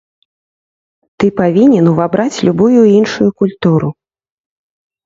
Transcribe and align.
Ты 1.17 1.25
павінен 1.41 1.91
увабраць 1.93 2.41
любую 2.49 2.81
іншую 2.99 3.29
культуру. 3.45 3.89